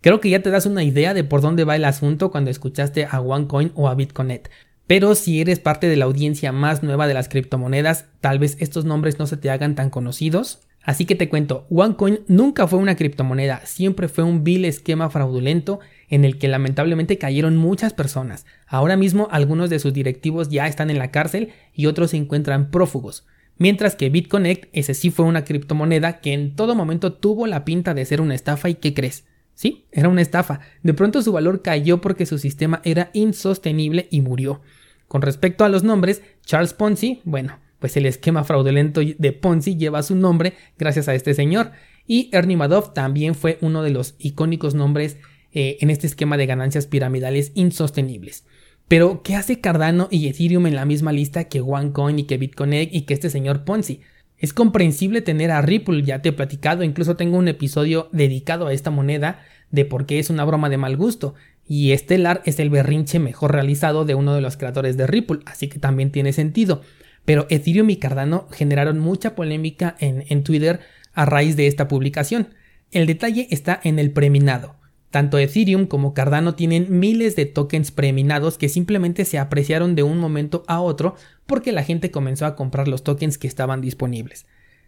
Creo 0.00 0.20
que 0.20 0.30
ya 0.30 0.42
te 0.42 0.50
das 0.50 0.66
una 0.66 0.85
idea 0.85 1.14
de 1.14 1.25
por 1.25 1.40
dónde 1.40 1.64
va 1.64 1.76
el 1.76 1.85
asunto 1.85 2.30
cuando 2.30 2.50
escuchaste 2.50 3.06
a 3.11 3.20
OneCoin 3.20 3.73
o 3.75 3.88
a 3.88 3.94
Bitcoinet. 3.94 4.50
Pero 4.87 5.14
si 5.14 5.40
eres 5.40 5.58
parte 5.58 5.88
de 5.88 5.97
la 5.97 6.06
audiencia 6.06 6.50
más 6.50 6.82
nueva 6.82 7.06
de 7.06 7.14
las 7.14 7.28
criptomonedas, 7.28 8.06
tal 8.20 8.38
vez 8.38 8.56
estos 8.61 8.85
nombres 8.85 9.18
no 9.18 9.26
se 9.26 9.37
te 9.37 9.50
hagan 9.50 9.75
tan 9.75 9.90
conocidos. 9.90 10.61
Así 10.82 11.04
que 11.04 11.14
te 11.14 11.28
cuento, 11.28 11.66
OneCoin 11.68 12.20
nunca 12.28 12.66
fue 12.66 12.78
una 12.78 12.97
criptomoneda, 12.97 13.61
siempre 13.66 14.08
fue 14.08 14.25
un 14.25 14.44
vil 14.44 14.64
esquema 14.64 15.11
fraudulento 15.11 15.80
en 16.08 16.24
el 16.24 16.38
que 16.38 16.48
lamentablemente 16.48 17.18
cayeron 17.18 17.56
muchas 17.56 17.92
personas. 17.92 18.46
Ahora 18.66 18.96
mismo 18.96 19.28
algunos 19.30 19.70
de 19.70 19.78
sus 19.78 19.92
directivos 19.92 20.48
ya 20.48 20.66
están 20.66 20.90
en 20.90 20.98
la 20.98 21.10
cárcel 21.10 21.50
y 21.74 21.86
otros 21.86 22.10
se 22.10 22.16
encuentran 22.16 22.70
prófugos. 22.70 23.26
Mientras 23.58 23.96
que 23.96 24.08
BitConnect, 24.08 24.68
ese 24.72 24.94
sí 24.94 25.10
fue 25.10 25.24
una 25.24 25.44
criptomoneda 25.44 26.20
que 26.20 26.32
en 26.32 26.54
todo 26.54 26.74
momento 26.74 27.12
tuvo 27.12 27.46
la 27.46 27.64
pinta 27.64 27.92
de 27.92 28.04
ser 28.04 28.20
una 28.20 28.34
estafa 28.34 28.68
y 28.68 28.76
¿qué 28.76 28.94
crees? 28.94 29.24
Sí, 29.54 29.86
era 29.90 30.08
una 30.08 30.22
estafa. 30.22 30.60
De 30.84 30.94
pronto 30.94 31.20
su 31.20 31.32
valor 31.32 31.62
cayó 31.62 32.00
porque 32.00 32.26
su 32.26 32.38
sistema 32.38 32.80
era 32.84 33.10
insostenible 33.12 34.06
y 34.10 34.20
murió. 34.20 34.62
Con 35.08 35.22
respecto 35.22 35.64
a 35.64 35.68
los 35.68 35.82
nombres, 35.82 36.22
Charles 36.44 36.74
Ponzi, 36.74 37.20
bueno, 37.24 37.58
pues 37.80 37.96
el 37.96 38.06
esquema 38.06 38.44
fraudulento 38.44 39.00
de 39.00 39.32
Ponzi 39.32 39.76
lleva 39.76 40.04
su 40.04 40.14
nombre 40.14 40.54
gracias 40.78 41.08
a 41.08 41.14
este 41.14 41.34
señor. 41.34 41.72
Y 42.06 42.30
Ernie 42.32 42.56
Madoff 42.56 42.94
también 42.94 43.34
fue 43.34 43.58
uno 43.60 43.82
de 43.82 43.90
los 43.90 44.14
icónicos 44.18 44.74
nombres 44.74 45.18
eh, 45.52 45.78
en 45.81 45.90
este 45.90 46.07
esquema 46.07 46.37
de 46.37 46.47
ganancias 46.47 46.87
piramidales 46.87 47.52
insostenibles. 47.55 48.45
Pero, 48.88 49.23
¿qué 49.23 49.37
hace 49.37 49.61
Cardano 49.61 50.09
y 50.11 50.28
Ethereum 50.28 50.67
en 50.67 50.75
la 50.75 50.87
misma 50.87 51.12
lista 51.12 51.45
que 51.45 51.61
OneCoin 51.61 52.19
y 52.19 52.25
que 52.25 52.38
Bitcoin 52.38 52.73
y 52.90 53.02
que 53.02 53.14
este 53.14 53.28
señor 53.28 53.64
Ponzi? 53.64 54.00
Es 54.38 54.52
comprensible 54.52 55.21
tener 55.21 55.50
a 55.50 55.61
Ripple, 55.61 56.05
ya 56.05 56.23
te 56.23 56.31
he 56.31 56.33
platicado, 56.33 56.85
incluso 56.85 57.17
tengo 57.17 57.37
un 57.37 57.49
episodio 57.49 58.09
dedicado 58.12 58.69
a 58.69 58.73
esta 58.73 58.90
moneda 58.90 59.40
de 59.71 59.85
por 59.85 60.07
qué 60.07 60.19
es 60.19 60.31
una 60.31 60.45
broma 60.45 60.71
de 60.71 60.78
mal 60.78 60.97
gusto. 60.97 61.35
Y 61.67 61.95
Stellar 61.95 62.40
es 62.47 62.59
el 62.61 62.71
berrinche 62.71 63.19
mejor 63.19 63.52
realizado 63.52 64.07
de 64.07 64.14
uno 64.14 64.35
de 64.35 64.40
los 64.40 64.57
creadores 64.57 64.97
de 64.97 65.07
Ripple, 65.07 65.40
así 65.45 65.69
que 65.69 65.78
también 65.78 66.11
tiene 66.11 66.33
sentido. 66.33 66.81
Pero 67.26 67.47
Ethereum 67.50 67.90
y 67.90 67.97
Cardano 67.97 68.49
generaron 68.52 69.00
mucha 69.00 69.35
polémica 69.35 69.97
en, 69.99 70.25
en 70.28 70.45
Twitter 70.45 70.81
a 71.12 71.26
raíz 71.26 71.57
de 71.57 71.67
esta 71.67 71.88
publicación. 71.88 72.55
El 72.90 73.07
detalle 73.07 73.49
está 73.50 73.78
en 73.85 73.99
el 73.99 74.12
preminado. 74.12 74.77
Tanto 75.10 75.38
Ethereum 75.38 75.86
como 75.86 76.12
Cardano 76.12 76.54
tienen 76.54 76.98
miles 76.98 77.34
de 77.34 77.46
tokens 77.46 77.90
preminados 77.90 78.58
que 78.58 78.68
simplemente 78.68 79.24
se 79.24 79.38
apreciaron 79.38 79.94
de 79.94 80.02
un 80.02 80.18
momento 80.18 80.64
a 80.66 80.80
otro 80.80 81.14
porque 81.46 81.72
la 81.72 81.82
gente 81.82 82.10
comenzó 82.10 82.44
a 82.44 82.56
comprar 82.56 82.88
los 82.88 83.04
tokens 83.04 83.38
que 83.38 83.46
estaban 83.46 83.80
disponibles. 83.80 84.46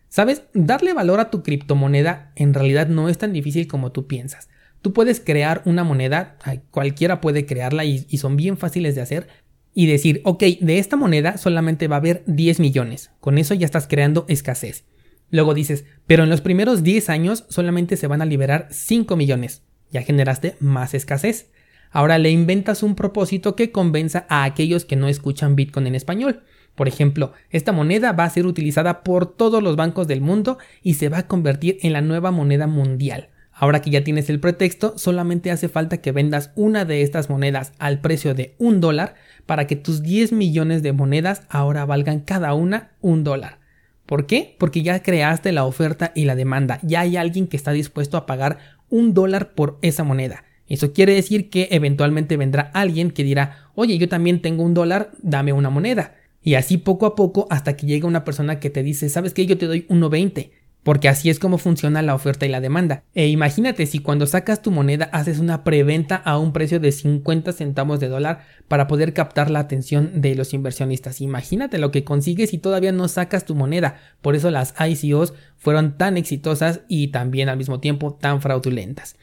¿Sabes? 0.08 0.42
Darle 0.52 0.92
valor 0.92 1.20
a 1.20 1.30
tu 1.30 1.42
criptomoneda 1.42 2.32
en 2.36 2.52
realidad 2.52 2.88
no 2.88 3.08
es 3.08 3.16
tan 3.16 3.32
difícil 3.32 3.66
como 3.66 3.92
tú 3.92 4.06
piensas. 4.06 4.50
Tú 4.82 4.92
puedes 4.92 5.20
crear 5.20 5.62
una 5.64 5.84
moneda, 5.84 6.36
cualquiera 6.70 7.20
puede 7.20 7.46
crearla 7.46 7.84
y, 7.84 8.06
y 8.08 8.18
son 8.18 8.36
bien 8.36 8.56
fáciles 8.56 8.94
de 8.94 9.02
hacer, 9.02 9.28
y 9.72 9.86
decir, 9.86 10.20
ok, 10.24 10.42
de 10.60 10.78
esta 10.78 10.96
moneda 10.96 11.38
solamente 11.38 11.86
va 11.86 11.96
a 11.96 12.00
haber 12.00 12.24
10 12.26 12.58
millones. 12.60 13.12
Con 13.20 13.38
eso 13.38 13.54
ya 13.54 13.66
estás 13.66 13.86
creando 13.86 14.24
escasez. 14.28 14.84
Luego 15.30 15.54
dices, 15.54 15.84
pero 16.08 16.24
en 16.24 16.30
los 16.30 16.40
primeros 16.40 16.82
10 16.82 17.08
años 17.08 17.44
solamente 17.48 17.96
se 17.96 18.08
van 18.08 18.20
a 18.20 18.26
liberar 18.26 18.66
5 18.70 19.16
millones 19.16 19.62
ya 19.90 20.02
generaste 20.02 20.56
más 20.60 20.94
escasez. 20.94 21.50
Ahora 21.90 22.18
le 22.18 22.30
inventas 22.30 22.82
un 22.82 22.94
propósito 22.94 23.56
que 23.56 23.72
convenza 23.72 24.26
a 24.28 24.44
aquellos 24.44 24.84
que 24.84 24.96
no 24.96 25.08
escuchan 25.08 25.56
Bitcoin 25.56 25.88
en 25.88 25.94
español. 25.94 26.42
Por 26.74 26.88
ejemplo, 26.88 27.32
esta 27.50 27.72
moneda 27.72 28.12
va 28.12 28.24
a 28.24 28.30
ser 28.30 28.46
utilizada 28.46 29.02
por 29.02 29.26
todos 29.26 29.62
los 29.62 29.76
bancos 29.76 30.06
del 30.06 30.20
mundo 30.20 30.58
y 30.82 30.94
se 30.94 31.08
va 31.08 31.18
a 31.18 31.26
convertir 31.26 31.78
en 31.82 31.92
la 31.92 32.00
nueva 32.00 32.30
moneda 32.30 32.66
mundial. 32.66 33.28
Ahora 33.52 33.82
que 33.82 33.90
ya 33.90 34.04
tienes 34.04 34.30
el 34.30 34.40
pretexto, 34.40 34.96
solamente 34.96 35.50
hace 35.50 35.68
falta 35.68 35.98
que 35.98 36.12
vendas 36.12 36.52
una 36.54 36.86
de 36.86 37.02
estas 37.02 37.28
monedas 37.28 37.72
al 37.78 38.00
precio 38.00 38.32
de 38.34 38.54
un 38.58 38.80
dólar 38.80 39.16
para 39.44 39.66
que 39.66 39.76
tus 39.76 40.02
10 40.02 40.32
millones 40.32 40.82
de 40.82 40.92
monedas 40.92 41.42
ahora 41.50 41.84
valgan 41.84 42.20
cada 42.20 42.54
una 42.54 42.92
un 43.02 43.24
dólar. 43.24 43.58
¿Por 44.06 44.26
qué? 44.26 44.56
Porque 44.58 44.82
ya 44.82 45.02
creaste 45.02 45.52
la 45.52 45.66
oferta 45.66 46.12
y 46.14 46.24
la 46.24 46.36
demanda. 46.36 46.80
Ya 46.82 47.00
hay 47.00 47.16
alguien 47.16 47.46
que 47.46 47.56
está 47.56 47.72
dispuesto 47.72 48.16
a 48.16 48.24
pagar 48.24 48.58
un 48.90 49.14
dólar 49.14 49.54
por 49.54 49.78
esa 49.82 50.04
moneda. 50.04 50.44
Eso 50.66 50.92
quiere 50.92 51.14
decir 51.14 51.50
que 51.50 51.68
eventualmente 51.72 52.36
vendrá 52.36 52.70
alguien 52.74 53.10
que 53.10 53.24
dirá, 53.24 53.70
oye, 53.74 53.98
yo 53.98 54.08
también 54.08 54.40
tengo 54.40 54.62
un 54.62 54.74
dólar, 54.74 55.10
dame 55.20 55.52
una 55.52 55.70
moneda. 55.70 56.14
Y 56.42 56.54
así 56.54 56.78
poco 56.78 57.06
a 57.06 57.16
poco 57.16 57.46
hasta 57.50 57.76
que 57.76 57.86
llega 57.86 58.06
una 58.06 58.24
persona 58.24 58.60
que 58.60 58.70
te 58.70 58.82
dice, 58.82 59.08
¿sabes 59.08 59.34
qué? 59.34 59.46
Yo 59.46 59.58
te 59.58 59.66
doy 59.66 59.86
1.20. 59.88 60.50
Porque 60.82 61.08
así 61.08 61.28
es 61.28 61.38
como 61.38 61.58
funciona 61.58 62.00
la 62.00 62.14
oferta 62.14 62.46
y 62.46 62.48
la 62.48 62.60
demanda. 62.60 63.04
E 63.14 63.28
imagínate 63.28 63.84
si 63.84 63.98
cuando 63.98 64.26
sacas 64.26 64.62
tu 64.62 64.70
moneda 64.70 65.10
haces 65.12 65.38
una 65.38 65.62
preventa 65.62 66.16
a 66.16 66.38
un 66.38 66.52
precio 66.52 66.80
de 66.80 66.90
50 66.90 67.52
centavos 67.52 68.00
de 68.00 68.08
dólar 68.08 68.46
para 68.66 68.86
poder 68.86 69.12
captar 69.12 69.50
la 69.50 69.58
atención 69.58 70.22
de 70.22 70.34
los 70.34 70.54
inversionistas. 70.54 71.20
Imagínate 71.20 71.78
lo 71.78 71.90
que 71.90 72.04
consigues 72.04 72.50
si 72.50 72.58
todavía 72.58 72.92
no 72.92 73.08
sacas 73.08 73.44
tu 73.44 73.54
moneda. 73.54 73.96
Por 74.22 74.36
eso 74.36 74.50
las 74.50 74.74
ICOs 74.80 75.34
fueron 75.58 75.98
tan 75.98 76.16
exitosas 76.16 76.80
y 76.88 77.08
también 77.08 77.50
al 77.50 77.58
mismo 77.58 77.80
tiempo 77.80 78.14
tan 78.14 78.40
fraudulentas. 78.40 79.16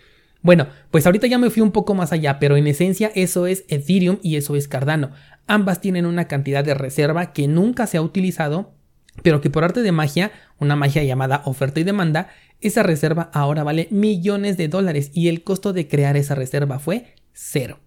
Bueno, 0.43 0.67
pues 0.91 1.05
ahorita 1.05 1.27
ya 1.27 1.39
me 1.39 1.49
fui 1.49 1.61
un 1.61 1.71
poco 1.71 1.95
más 1.95 2.13
allá, 2.13 2.39
pero 2.39 2.55
en 2.55 2.67
esencia 2.67 3.11
eso 3.15 3.47
es 3.47 3.65
Ethereum 3.67 4.19
y 4.21 4.35
eso 4.35 4.55
es 4.55 4.67
Cardano. 4.67 5.11
Ambas 5.47 5.81
tienen 5.81 6.05
una 6.05 6.27
cantidad 6.27 6.63
de 6.63 6.73
reserva 6.73 7.33
que 7.33 7.47
nunca 7.47 7.87
se 7.87 7.97
ha 7.97 8.01
utilizado 8.01 8.76
pero 9.23 9.41
que 9.41 9.49
por 9.49 9.63
arte 9.63 9.81
de 9.81 9.91
magia, 9.91 10.31
una 10.59 10.75
magia 10.75 11.03
llamada 11.03 11.41
oferta 11.45 11.79
y 11.79 11.83
demanda, 11.83 12.29
esa 12.61 12.83
reserva 12.83 13.29
ahora 13.33 13.63
vale 13.63 13.87
millones 13.91 14.57
de 14.57 14.67
dólares 14.67 15.11
y 15.13 15.27
el 15.27 15.43
costo 15.43 15.73
de 15.73 15.87
crear 15.87 16.17
esa 16.17 16.35
reserva 16.35 16.79
fue 16.79 17.13
cero. 17.33 17.79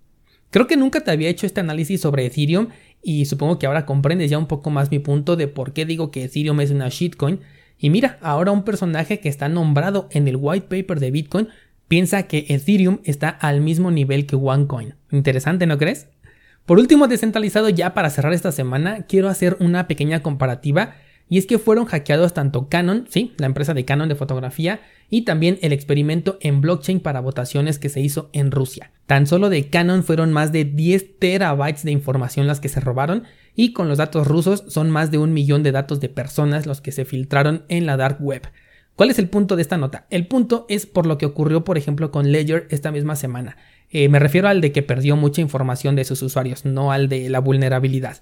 Creo 0.50 0.66
que 0.66 0.76
nunca 0.76 1.00
te 1.00 1.10
había 1.10 1.28
hecho 1.28 1.46
este 1.46 1.60
análisis 1.60 2.00
sobre 2.00 2.26
Ethereum 2.26 2.68
y 3.02 3.24
supongo 3.24 3.58
que 3.58 3.66
ahora 3.66 3.86
comprendes 3.86 4.30
ya 4.30 4.38
un 4.38 4.46
poco 4.46 4.70
más 4.70 4.90
mi 4.90 4.98
punto 4.98 5.36
de 5.36 5.48
por 5.48 5.72
qué 5.72 5.86
digo 5.86 6.10
que 6.10 6.24
Ethereum 6.24 6.60
es 6.60 6.70
una 6.70 6.88
shitcoin. 6.88 7.40
Y 7.78 7.90
mira, 7.90 8.18
ahora 8.20 8.52
un 8.52 8.64
personaje 8.64 9.20
que 9.20 9.28
está 9.28 9.48
nombrado 9.48 10.08
en 10.10 10.28
el 10.28 10.36
white 10.36 10.66
paper 10.68 11.00
de 11.00 11.10
Bitcoin 11.10 11.48
piensa 11.88 12.24
que 12.24 12.46
Ethereum 12.48 12.98
está 13.04 13.30
al 13.30 13.60
mismo 13.60 13.90
nivel 13.90 14.26
que 14.26 14.36
OneCoin. 14.36 14.94
Interesante, 15.10 15.66
¿no 15.66 15.78
crees? 15.78 16.08
Por 16.66 16.78
último, 16.78 17.08
descentralizado 17.08 17.68
ya 17.68 17.94
para 17.94 18.10
cerrar 18.10 18.32
esta 18.32 18.52
semana, 18.52 19.06
quiero 19.08 19.28
hacer 19.28 19.56
una 19.60 19.88
pequeña 19.88 20.20
comparativa 20.20 20.94
y 21.30 21.38
es 21.38 21.46
que 21.46 21.58
fueron 21.58 21.86
hackeados 21.86 22.34
tanto 22.34 22.68
Canon, 22.68 23.06
sí, 23.08 23.32
la 23.38 23.46
empresa 23.46 23.72
de 23.72 23.84
Canon 23.84 24.08
de 24.08 24.16
fotografía, 24.16 24.80
y 25.08 25.22
también 25.22 25.58
el 25.62 25.72
experimento 25.72 26.38
en 26.40 26.60
blockchain 26.60 26.98
para 26.98 27.20
votaciones 27.20 27.78
que 27.78 27.88
se 27.88 28.00
hizo 28.00 28.30
en 28.32 28.50
Rusia. 28.50 28.90
Tan 29.06 29.28
solo 29.28 29.48
de 29.48 29.70
Canon 29.70 30.02
fueron 30.02 30.32
más 30.32 30.50
de 30.50 30.64
10 30.64 31.20
terabytes 31.20 31.84
de 31.84 31.92
información 31.92 32.48
las 32.48 32.58
que 32.58 32.68
se 32.68 32.80
robaron 32.80 33.24
y 33.54 33.72
con 33.72 33.88
los 33.88 33.98
datos 33.98 34.26
rusos 34.26 34.64
son 34.66 34.90
más 34.90 35.12
de 35.12 35.18
un 35.18 35.32
millón 35.32 35.62
de 35.62 35.72
datos 35.72 36.00
de 36.00 36.08
personas 36.08 36.66
los 36.66 36.80
que 36.80 36.92
se 36.92 37.04
filtraron 37.04 37.64
en 37.68 37.86
la 37.86 37.96
dark 37.96 38.18
web. 38.20 38.42
¿Cuál 38.96 39.10
es 39.10 39.18
el 39.20 39.28
punto 39.28 39.54
de 39.54 39.62
esta 39.62 39.78
nota? 39.78 40.06
El 40.10 40.26
punto 40.26 40.66
es 40.68 40.84
por 40.84 41.06
lo 41.06 41.16
que 41.16 41.26
ocurrió, 41.26 41.64
por 41.64 41.78
ejemplo, 41.78 42.10
con 42.10 42.32
Ledger 42.32 42.66
esta 42.70 42.90
misma 42.90 43.14
semana. 43.14 43.56
Eh, 43.88 44.08
me 44.08 44.18
refiero 44.18 44.48
al 44.48 44.60
de 44.60 44.72
que 44.72 44.82
perdió 44.82 45.16
mucha 45.16 45.40
información 45.40 45.94
de 45.94 46.04
sus 46.04 46.22
usuarios, 46.22 46.64
no 46.64 46.90
al 46.92 47.08
de 47.08 47.30
la 47.30 47.38
vulnerabilidad 47.38 48.20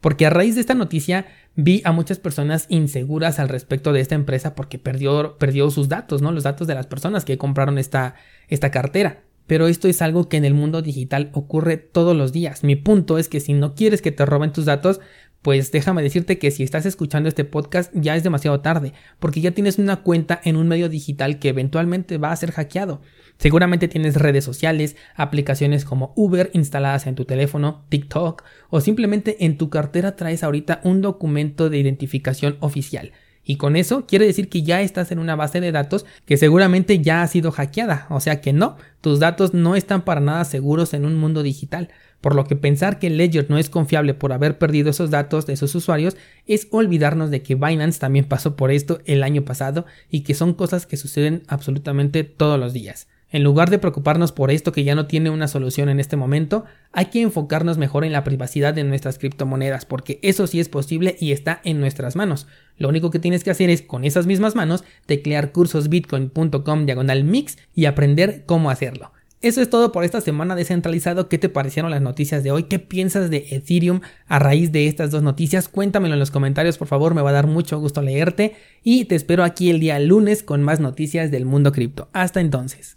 porque 0.00 0.26
a 0.26 0.30
raíz 0.30 0.54
de 0.54 0.60
esta 0.60 0.74
noticia 0.74 1.26
vi 1.56 1.82
a 1.84 1.92
muchas 1.92 2.18
personas 2.18 2.66
inseguras 2.68 3.38
al 3.38 3.48
respecto 3.48 3.92
de 3.92 4.00
esta 4.00 4.14
empresa 4.14 4.54
porque 4.54 4.78
perdió, 4.78 5.36
perdió 5.38 5.70
sus 5.70 5.88
datos, 5.88 6.22
¿no? 6.22 6.32
Los 6.32 6.44
datos 6.44 6.66
de 6.66 6.74
las 6.74 6.86
personas 6.86 7.24
que 7.24 7.38
compraron 7.38 7.78
esta, 7.78 8.14
esta 8.48 8.70
cartera. 8.70 9.22
Pero 9.46 9.66
esto 9.66 9.88
es 9.88 10.00
algo 10.00 10.28
que 10.28 10.36
en 10.36 10.44
el 10.44 10.54
mundo 10.54 10.80
digital 10.80 11.30
ocurre 11.32 11.76
todos 11.76 12.16
los 12.16 12.32
días. 12.32 12.62
Mi 12.62 12.76
punto 12.76 13.18
es 13.18 13.28
que 13.28 13.40
si 13.40 13.52
no 13.52 13.74
quieres 13.74 14.00
que 14.00 14.12
te 14.12 14.24
roben 14.24 14.52
tus 14.52 14.64
datos, 14.64 15.00
pues 15.42 15.72
déjame 15.72 16.02
decirte 16.02 16.38
que 16.38 16.50
si 16.50 16.62
estás 16.62 16.86
escuchando 16.86 17.28
este 17.28 17.44
podcast 17.44 17.92
ya 17.94 18.14
es 18.14 18.22
demasiado 18.22 18.60
tarde, 18.60 18.92
porque 19.18 19.40
ya 19.40 19.50
tienes 19.50 19.78
una 19.78 20.02
cuenta 20.02 20.40
en 20.44 20.56
un 20.56 20.68
medio 20.68 20.88
digital 20.88 21.38
que 21.38 21.48
eventualmente 21.48 22.18
va 22.18 22.30
a 22.30 22.36
ser 22.36 22.52
hackeado. 22.52 23.00
Seguramente 23.40 23.88
tienes 23.88 24.16
redes 24.16 24.44
sociales, 24.44 24.96
aplicaciones 25.16 25.86
como 25.86 26.12
Uber 26.14 26.50
instaladas 26.52 27.06
en 27.06 27.14
tu 27.14 27.24
teléfono, 27.24 27.86
TikTok 27.88 28.44
o 28.68 28.82
simplemente 28.82 29.46
en 29.46 29.56
tu 29.56 29.70
cartera 29.70 30.14
traes 30.14 30.44
ahorita 30.44 30.82
un 30.84 31.00
documento 31.00 31.70
de 31.70 31.78
identificación 31.78 32.58
oficial. 32.60 33.12
Y 33.42 33.56
con 33.56 33.76
eso 33.76 34.04
quiere 34.06 34.26
decir 34.26 34.50
que 34.50 34.60
ya 34.60 34.82
estás 34.82 35.10
en 35.10 35.18
una 35.18 35.36
base 35.36 35.62
de 35.62 35.72
datos 35.72 36.04
que 36.26 36.36
seguramente 36.36 36.98
ya 36.98 37.22
ha 37.22 37.26
sido 37.28 37.50
hackeada. 37.50 38.06
O 38.10 38.20
sea 38.20 38.42
que 38.42 38.52
no, 38.52 38.76
tus 39.00 39.20
datos 39.20 39.54
no 39.54 39.74
están 39.74 40.02
para 40.02 40.20
nada 40.20 40.44
seguros 40.44 40.92
en 40.92 41.06
un 41.06 41.16
mundo 41.16 41.42
digital. 41.42 41.88
Por 42.20 42.34
lo 42.34 42.44
que 42.44 42.56
pensar 42.56 42.98
que 42.98 43.08
Ledger 43.08 43.48
no 43.48 43.56
es 43.56 43.70
confiable 43.70 44.12
por 44.12 44.34
haber 44.34 44.58
perdido 44.58 44.90
esos 44.90 45.08
datos 45.08 45.46
de 45.46 45.56
sus 45.56 45.74
usuarios 45.74 46.18
es 46.46 46.68
olvidarnos 46.72 47.30
de 47.30 47.42
que 47.42 47.54
Binance 47.54 48.00
también 48.00 48.26
pasó 48.26 48.54
por 48.54 48.70
esto 48.70 49.00
el 49.06 49.22
año 49.22 49.46
pasado 49.46 49.86
y 50.10 50.24
que 50.24 50.34
son 50.34 50.52
cosas 50.52 50.84
que 50.84 50.98
suceden 50.98 51.42
absolutamente 51.48 52.22
todos 52.22 52.60
los 52.60 52.74
días. 52.74 53.08
En 53.32 53.44
lugar 53.44 53.70
de 53.70 53.78
preocuparnos 53.78 54.32
por 54.32 54.50
esto 54.50 54.72
que 54.72 54.82
ya 54.82 54.96
no 54.96 55.06
tiene 55.06 55.30
una 55.30 55.46
solución 55.46 55.88
en 55.88 56.00
este 56.00 56.16
momento, 56.16 56.64
hay 56.92 57.06
que 57.06 57.22
enfocarnos 57.22 57.78
mejor 57.78 58.04
en 58.04 58.12
la 58.12 58.24
privacidad 58.24 58.74
de 58.74 58.82
nuestras 58.82 59.18
criptomonedas, 59.18 59.86
porque 59.86 60.18
eso 60.22 60.48
sí 60.48 60.58
es 60.58 60.68
posible 60.68 61.16
y 61.20 61.30
está 61.30 61.60
en 61.64 61.78
nuestras 61.78 62.16
manos. 62.16 62.48
Lo 62.76 62.88
único 62.88 63.10
que 63.10 63.20
tienes 63.20 63.44
que 63.44 63.50
hacer 63.50 63.70
es, 63.70 63.82
con 63.82 64.04
esas 64.04 64.26
mismas 64.26 64.56
manos, 64.56 64.82
teclear 65.06 65.52
cursosbitcoin.com 65.52 66.86
diagonal 66.86 67.22
mix 67.24 67.56
y 67.74 67.84
aprender 67.84 68.42
cómo 68.46 68.68
hacerlo. 68.70 69.12
Eso 69.42 69.62
es 69.62 69.70
todo 69.70 69.90
por 69.90 70.04
esta 70.04 70.20
semana 70.20 70.54
descentralizado. 70.54 71.30
¿Qué 71.30 71.38
te 71.38 71.48
parecieron 71.48 71.90
las 71.90 72.02
noticias 72.02 72.42
de 72.42 72.50
hoy? 72.50 72.64
¿Qué 72.64 72.78
piensas 72.78 73.30
de 73.30 73.46
Ethereum 73.50 74.00
a 74.26 74.38
raíz 74.38 74.70
de 74.70 74.86
estas 74.86 75.10
dos 75.10 75.22
noticias? 75.22 75.68
Cuéntamelo 75.68 76.12
en 76.12 76.20
los 76.20 76.30
comentarios, 76.30 76.76
por 76.76 76.88
favor, 76.88 77.14
me 77.14 77.22
va 77.22 77.30
a 77.30 77.34
dar 77.34 77.46
mucho 77.46 77.78
gusto 77.78 78.02
leerte. 78.02 78.56
Y 78.82 79.06
te 79.06 79.14
espero 79.14 79.42
aquí 79.42 79.70
el 79.70 79.80
día 79.80 79.98
lunes 79.98 80.42
con 80.42 80.62
más 80.62 80.78
noticias 80.78 81.30
del 81.30 81.46
mundo 81.46 81.72
cripto. 81.72 82.10
Hasta 82.12 82.40
entonces. 82.40 82.96